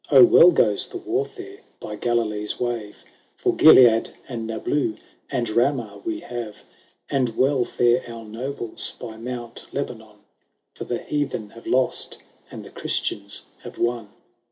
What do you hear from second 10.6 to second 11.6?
For the Heathen